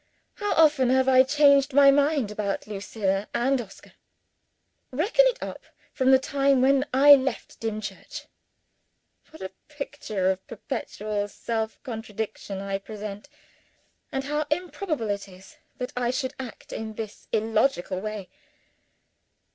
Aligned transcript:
How 0.33 0.55
often 0.55 0.89
have 0.89 1.07
I 1.07 1.21
changed 1.21 1.75
my 1.75 1.91
mind 1.91 2.31
about 2.31 2.65
Lucilla 2.65 3.27
and 3.35 3.61
Oscar? 3.61 3.93
Reckon 4.89 5.25
it 5.27 5.43
up, 5.43 5.63
from 5.93 6.09
the 6.09 6.17
time 6.17 6.59
when 6.59 6.87
I 6.91 7.13
left 7.13 7.59
Dimchurch. 7.59 8.25
What 9.29 9.43
a 9.43 9.51
picture 9.67 10.31
of 10.31 10.47
perpetual 10.47 11.27
self 11.27 11.77
contradiction 11.83 12.59
I 12.61 12.79
present 12.79 13.29
and 14.11 14.23
how 14.23 14.47
improbable 14.49 15.11
it 15.11 15.27
is 15.29 15.57
that 15.77 15.93
I 15.95 16.09
should 16.09 16.33
act 16.39 16.73
in 16.73 16.95
this 16.95 17.27
illogical 17.31 17.99
way! 17.99 18.27